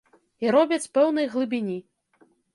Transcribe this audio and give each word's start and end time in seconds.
І 0.45 0.53
робяць 0.55 0.91
пэўнай 0.95 1.29
глыбіні. 1.35 1.79